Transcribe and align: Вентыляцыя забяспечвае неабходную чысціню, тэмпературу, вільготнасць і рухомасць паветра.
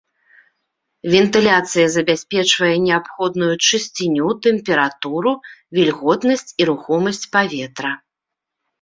Вентыляцыя 1.15 1.87
забяспечвае 1.97 2.71
неабходную 2.87 3.51
чысціню, 3.67 4.29
тэмпературу, 4.49 5.33
вільготнасць 5.81 6.51
і 6.63 6.71
рухомасць 6.75 7.25
паветра. 7.39 7.91